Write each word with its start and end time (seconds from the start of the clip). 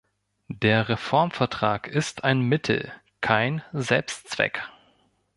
Der 0.47 0.89
Reformvertrag 0.89 1.85
ist 1.87 2.23
ein 2.23 2.39
Mittel, 2.41 2.91
kein 3.21 3.61
Selbstzweck. 3.71 4.59